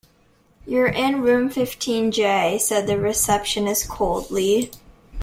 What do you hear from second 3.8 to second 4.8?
coldly.